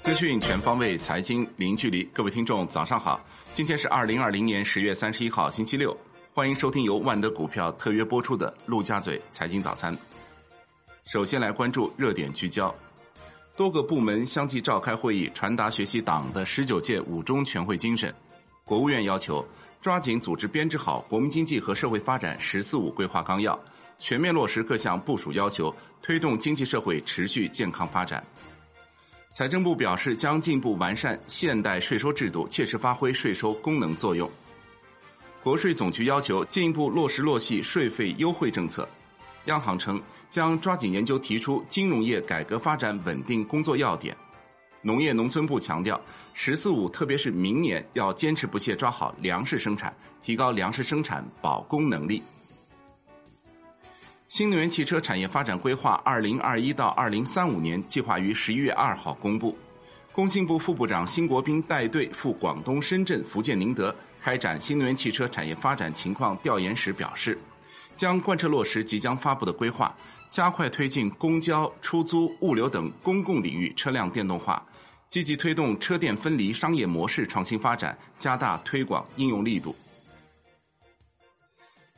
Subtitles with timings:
[0.00, 2.04] 资讯全方位，财经零距离。
[2.12, 3.20] 各位听众，早上好！
[3.52, 5.96] 今天是二零二零年十月三十一号，星期六。
[6.32, 9.96] 欢迎收听由万德股票特约播出的陆家嘴财经早餐。
[11.04, 12.72] 首先来关注热点聚焦，
[13.56, 18.14] 多个部门相继召开会议，传达学习党的十九届五中全会精神。
[18.64, 19.44] 国务院要求
[19.80, 23.58] 抓紧组织编制好国民经济和社会发展“十四五”规划纲要，
[23.98, 28.24] 全面落实各项部署要求，推动经济社会持续健康发展。
[29.30, 34.28] 财政部表示，将进一步完善现代税收制度，切实发挥税收功能作用。
[35.42, 38.88] 国税总局要求进一步落实落细税费优惠政策。
[39.44, 44.16] 央行称将抓紧研究提出金融业改革发展稳定工作要点。
[44.82, 46.00] 农业农村部强调
[46.34, 52.22] ，“十四五”特别是明年要坚持不懈抓好粮食生产，提高粮食生产保供能力。
[54.28, 59.56] 新能源汽车产业发展规划（二零二一到二零三五年）计划于十一月二号公布。
[60.12, 67.38] 工信部副部长辛国斌带队赴广东深圳、福建宁德开展新能源汽车产业发展情况调研时表示，
[67.96, 69.96] 将贯彻落实即将发布的规划，
[70.28, 74.62] 加快推进公交、出租、物流等公共领域车辆电动化，
[75.08, 79.74] 积极推动车电分离商业模式创新发展，加大推广应用力度。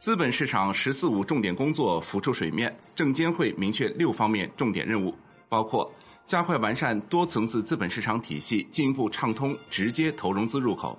[0.00, 5.14] 资本市场“十四五”重点工作浮出水面，证监会明确六方面重点任务，
[5.46, 5.86] 包括
[6.24, 10.98] 加快完善多层次资本市场体系，进一步畅通直接投融资入口；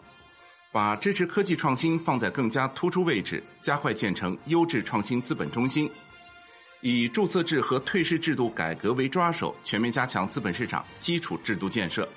[0.72, 5.88] 把支持科技创新放在更加突出位置，加快建成优质创新资本中心；
[6.82, 12.08] 以注册制和退市制度改革为抓手，全面加强资本市场基础制度建设，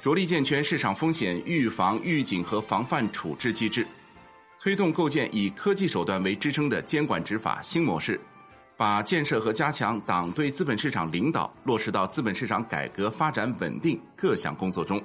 [0.00, 3.84] 着力健全市场风险预防、预警和防范处置机制。
[4.62, 8.20] 推动构建以科技手段为支撑的监管执法新模式，
[8.76, 15.02] 把建设和加强党对资本市场领导落实到资本市场改革发展稳定各项工作中。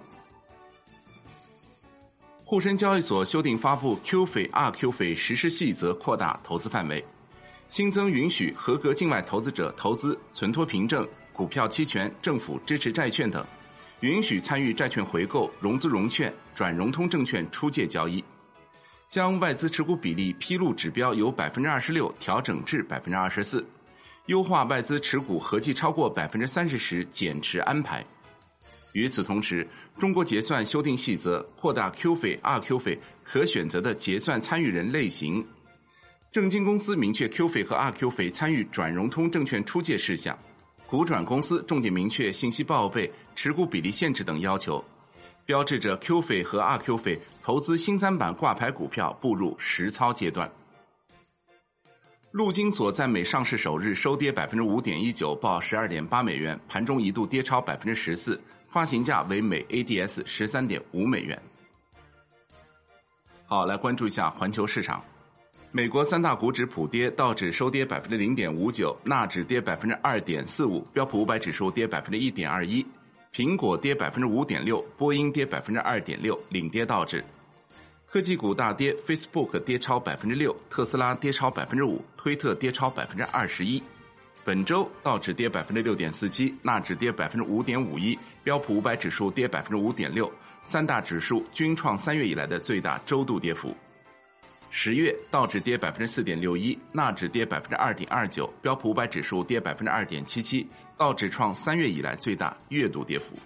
[2.46, 7.04] 沪深交易所修订发布 QF、RQF 实施细则，扩大投资范围，
[7.68, 13.44] 新增允许合格境外投资者投资存托凭证、股票期权、政府支持债券等，
[14.02, 18.24] 允许参与债券回购、融资融券、转融通证券出借交易。
[19.10, 23.66] 将外资持股比例披露指标由百分之二十六调整至百分之二十四，
[24.26, 28.06] 优化外资持股合计超过百分之三十时减持安排。
[28.92, 29.66] 与此同时，
[29.98, 35.46] 中国结算修订细则扩大 Q 费、二 Q 费可选择的结算参与人类型，
[36.32, 40.38] 证金公司明确 Q 费和二 Q 费参与转融通证券出借事项，
[40.86, 44.84] 股转公司重点明确信息报备、持股比例限制等要求。
[45.46, 47.18] 标志着 Q 费和 RQ 费
[47.48, 50.52] 投资新三板挂牌股票步入实操阶段。
[52.32, 58.38] 陆金所在美上市首日收跌百分之五点一九，报十二点八美元，盘中一度跌超百分之十四，
[58.68, 61.42] 发行价为每 ADS 十三点五美元。
[63.46, 65.02] 好，来关注一下环球市场。
[65.72, 72.86] 美国三大股指普跌，道指收跌百分之零点五九，纳指跌百分之二点四五，标普五百指数跌百分之一点二一。
[73.32, 77.24] 苹果跌百分之五点六，波音跌百分之二点六，领跌道指。
[78.10, 83.84] 科技股大跌，Facebook 跌超百分之六，特斯拉跌超百分之五，推特跌超百分之二十一。
[84.46, 90.32] 本周道指跌百分之六点四七，纳指跌百分之五点五一，标普五百指数跌百分之五点六，
[90.64, 93.76] 三大指数均创三月以来的最大周度跌幅。
[94.72, 100.66] 十月道指跌百分之四点六一，纳指跌百分之二点二九，标普五百指数跌百分之二点七七，
[100.96, 103.38] 道指创三月以来最大月度跌幅。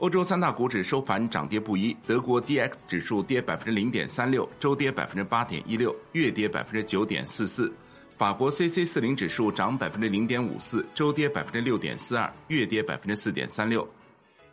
[0.00, 7.70] 欧洲三大股指收盘涨跌不一，德国 D X 指数跌百分之零点三六，周跌百分之八点一六，月跌百分之九点四四；
[8.08, 13.86] 法国 C C 四零指数涨百分之零点五四，周跌百分之六点四二，月跌百分之四点三六。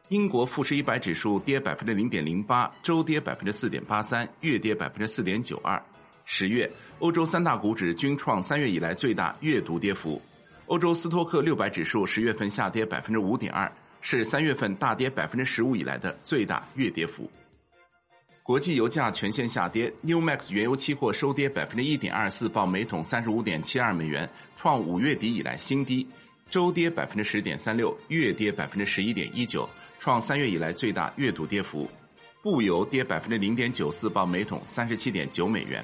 [0.09, 5.81] 英国富时一百指数跌百分之零点零八，周跌百分之四点八三，月跌百分之四点九二。
[6.25, 6.69] 十月，
[6.99, 10.21] 欧洲三大股指均创三月以来最大月度跌幅。
[10.65, 13.71] 欧洲斯托克六百指数十月份下跌百分之五点二，
[14.09, 17.29] 是三月份大跌百分之十五以来的最大月跌幅。
[18.41, 26.07] 国际油价全线下跌，New Max 原油期货收跌百分之一点二四，报每桶三十五点七二美元，创五月底以来新低，
[26.49, 29.67] 周跌百分之十点三六，月跌百分之十一点一九。
[29.99, 31.85] 创三月以来最大月度跌幅，
[32.41, 35.83] 布油跌百分之零点九四，报每桶三十七点九美元。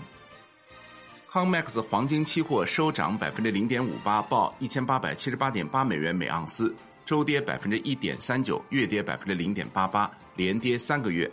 [1.30, 6.74] 康 MAX 黄金期货收涨百分之零点五八，报一千八百七十八点八美元每盎司，
[7.06, 11.30] 周跌百分之一点三九，月跌百分之零点八八，连跌三个月。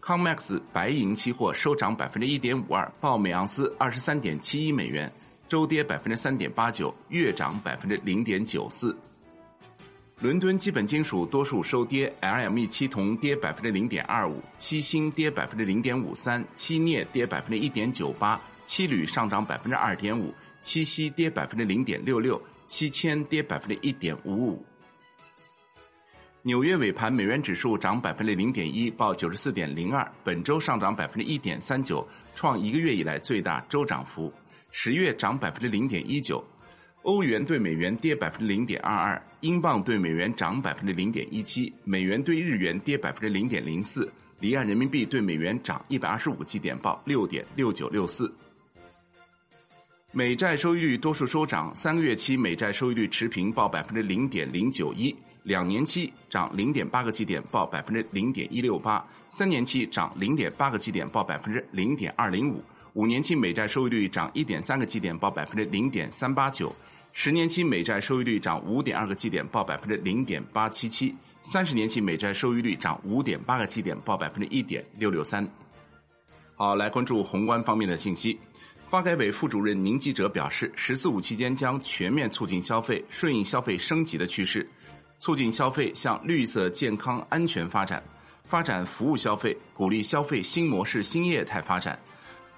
[0.00, 5.10] 康 MAX 白银期货收涨百分之一点五二，报每盎司二十三点七一美元，
[5.48, 8.96] 周跌百分之三点八九，月涨百分之零点九四。
[10.18, 24.64] 伦敦基本金属多数收跌，LME 七铜跌百分之零点二五，七锌跌百分之零点五三，七镍跌百分之一点九八，七铝上涨百分之二点五，七锡跌百分之零点六六，七铅跌百分之一点五五。
[26.44, 32.04] 纽约尾盘，美元指数涨百分之零点一，报九十四点零二，本周上涨百分之一点三九，
[32.34, 34.32] 创一个月以来最大周涨幅。
[34.72, 36.44] 十月涨百分之零点一九，
[37.02, 48.34] 欧元对美元跌百分之零点二二，英镑对美元涨百分之零点一七，美元对日元跌百分之零点零四，离岸人民币对美元涨一百二十五基点，报六点六九六四。
[50.10, 55.14] 美债收益率多数收涨，三个月期美债收益率持平，报百分之零点零九一。
[55.42, 62.62] 两年期涨零点八个基点，报百分之零点一六八；三年期涨零点八个基点，报百分之零点二零五；
[62.94, 66.68] 五年期美债收益率涨一点三个基点，报百分之零点三八九；
[67.12, 71.12] 十年期美债收益率涨五点二个基点，报百分之零点八七七；
[71.42, 75.48] 三十年期美债收益率涨五点八个基点，报百分之一点六六三。
[76.54, 78.38] 好，来关注宏观方面的信息。
[78.88, 84.68] 发改委副主任宁吉喆表示，“十四五”期间将全面促进消费，顺应消费升级的趋势。
[85.22, 88.02] 促进消费向绿色、健康、安全发展，
[88.42, 91.96] 发展服务消费，鼓励消费新模式、新业态发展，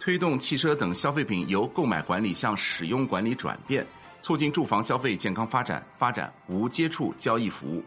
[0.00, 3.86] 推动汽车等消费品由购买管理向使用管理转变，
[4.22, 7.84] 促进住房消费健康发展，发展无接触交易服务。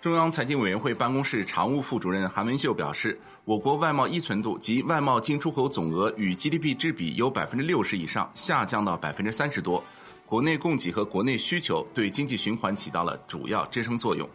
[0.00, 9.80] 中央财经委员会办公室常务副主任韩文秀表示，我国外贸依存度及外贸进出口总额与 GDP 之比由百分之六十以上下降到百分之三十多。
[10.26, 14.28] 国内供给和国内需求对经济循环起到了主要支撑作用。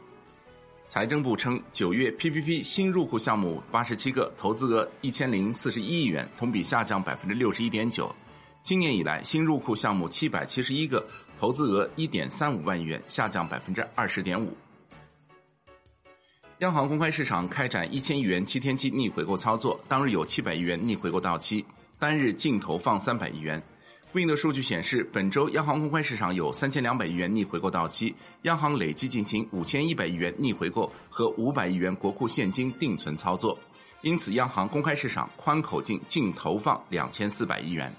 [0.85, 8.13] 财政部称，九月 PPP 新入库项目八十七个，投资额一千零四十一亿元，同比下降百分之六十一点九。
[8.61, 11.05] 今年以来，新入库项目七百七十一个，
[11.39, 14.55] 投资额一点三五万亿元，下降百分之二十点五。
[16.59, 21.65] 央行公开市场开展一千亿元七天期逆回购操作，当日有七百亿元逆回购到期，
[21.99, 23.61] 单日净投放三百亿元。
[24.13, 33.58] 对应的数据显示，本周央行公开市场有三千两百亿元逆回购到期，央行累计进行五千一百亿元逆回购和五百亿元国库现金定存操作，
[34.02, 37.90] 因此央行公开市场宽口径净投放两千四百亿元。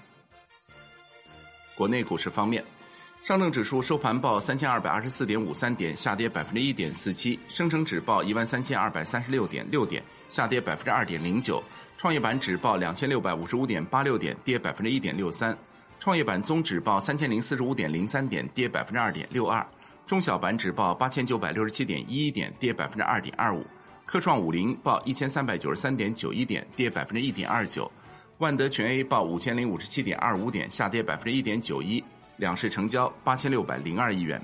[1.75, 2.63] 国内股市方面，
[3.23, 11.59] 上证指数收盘报三千二百二十四点五三点，下跌百分之一点四七；深成指报一万三千二百三十六点六点，下跌百分之二点零九；
[11.97, 15.57] 创业板指报两千六百五十五点八六点，跌百分之一点六三。
[16.03, 19.65] 创业板综指报三千零四十五点零三点，跌百分之二点六二；
[20.05, 23.61] 中小板指报八千九百六十七点一一点，跌百分之二点二五；
[24.05, 27.89] 科创五零报一千三百九十三点九一点，跌百分之一点二九；
[28.39, 32.03] 万德全 A 报五千零五十七点二五点，下跌百分之一点九一。
[32.35, 34.41] 两市成交八千六百零二亿元。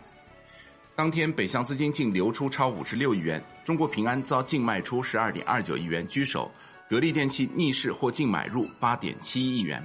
[0.96, 6.50] 当天北向资金净流出超五十六亿元，中国平安遭净卖出十二点二九亿元居首，
[6.90, 9.84] 格力电器逆势或净买入八点七一亿元。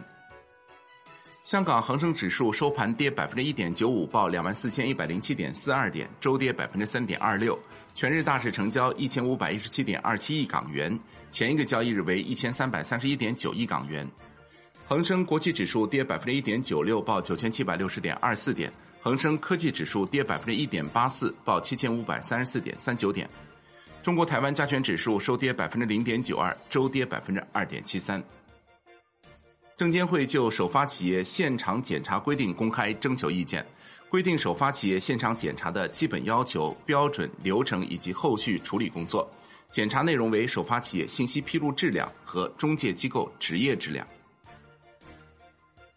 [1.44, 7.58] 香港恒生指数收盘跌百分之一点九五，报两万四千一百零七点四二点，周跌百分之三点二六。
[7.94, 10.98] 全日大市成交一千五百一十七点二七亿港元，
[11.28, 14.08] 前一个交易日为一千三百三十一点九亿港元。
[14.86, 18.72] 恒生国际指数跌百分之一点九六，报九千七百六十点二四点。
[19.02, 23.28] 恒生科技指数跌百分之一点八四，报七千五百三十四点三九点。
[24.02, 28.22] 中国台湾加权指数收跌百分之零点九二，周跌百分之二点七三。
[29.76, 33.66] 证监会就首发企业现场检查规定公开征求意见，
[34.08, 39.28] 规定首发企业现场检查的基本要求、标准、流程以及后续处理工作。
[39.72, 44.06] 检查内容为首发企业信息披露质量和中介机构执业质量。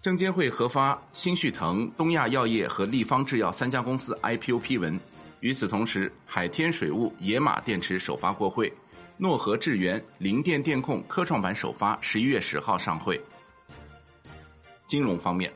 [0.02, 5.00] 证监会核发新旭腾、东亚药业和立方制药三家公司 IPO 批文。
[5.42, 8.74] 与此同时，海天水务、野马电池首发过会，
[9.18, 13.22] 诺和智源、零电电控科创板首发十一月十号上会。
[14.88, 15.52] 金融方面，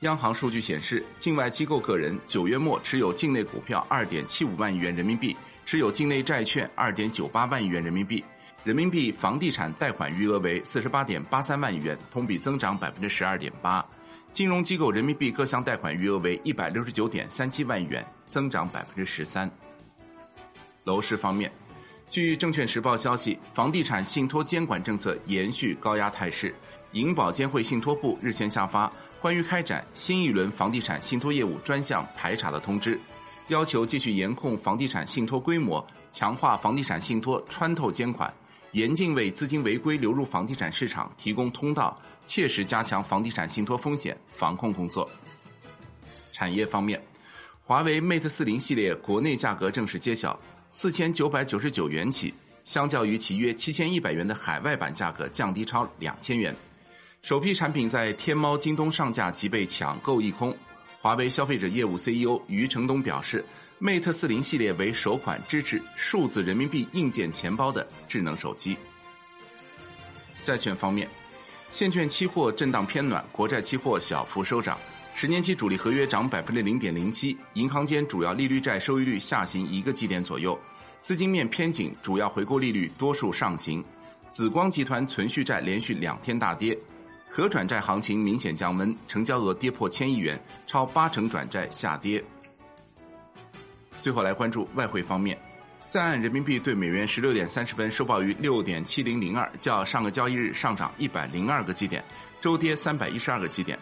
[0.00, 5.36] 央行数据显示，境外机构个人九月末持有境内股票二点七五万亿元人民币，
[5.66, 8.24] 持有境内债券二点九八万亿元人民币，
[8.64, 13.84] 人民币房地产贷款余额为四十八点八三万亿元，同比增长百分之十二点八。
[14.32, 19.50] 金融机构人民币各项贷款余额为一百六十九点三七万亿元，增长百分之十三。
[20.84, 21.50] 楼市方面，
[22.10, 26.54] 据证券时报消息，房地产信托监管政策延续高压态势。
[26.92, 28.90] 银保监会信托部日前下发
[29.20, 32.98] 关于开展新一轮房地产信托业务专项排查的通知，
[33.48, 38.32] 要求继续严控房地产信托规模，强化房地产信托穿透监管，
[38.72, 45.08] 严禁为资金违规流入房地产市场提供通道，切实加强房地产信托风险防控工作。
[46.32, 47.02] 产业方面，
[47.64, 50.38] 华为 Mate 四零系列国内价格正式揭晓，
[50.70, 52.32] 四千九百九十九元起，
[52.64, 56.54] 相较于其约七千一百元的海外版价格降低超两千元。
[57.22, 60.56] 首批产品在天猫、京东上架即被抢购一空。
[61.00, 63.44] 华为消费者业务 CEO 余承东表示
[63.80, 68.76] ，Mate 四零系列为首款支持数字人民币硬件钱包的智能手机。
[70.44, 71.08] 债券方面，
[71.72, 74.78] 现券期货震荡偏暖，国债期货小幅收涨，
[75.14, 80.56] 十年期主力合约涨百分之零点零七，银行间主要利率债收益率下行一个基点左右，
[81.00, 83.84] 资金面偏紧，主要回购利率多数上行。
[84.28, 86.76] 紫光集团存续债连续两天大跌。
[87.28, 92.22] 可转债行情明显降温，成交额跌破千亿元，超八成转债下跌。
[94.00, 95.36] 最后来关注外汇方面，
[95.90, 102.02] 在岸人民币对美元十六点三十分收报于六点七零零二，较上个交易日上涨一百零二个基点，
[102.40, 103.78] 周跌三百一十二个基点。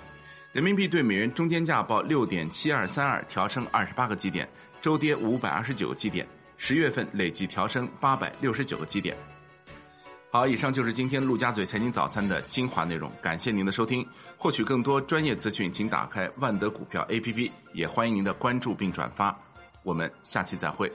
[0.52, 4.48] 人民币对美元中间价报六点七二三二，调升二十八个基点，
[4.80, 6.26] 周跌五百二十九个基点。
[6.56, 9.16] 十月份累计调升八百六十九个基点。
[10.34, 14.04] 好，以上就是今天陆家嘴财经早餐的精华内容，感谢您的收听。
[14.36, 19.32] 获取更多专业资讯，请打开万德股票 APP，也欢迎您的关注并转发。
[19.84, 20.90] 我们下期再会。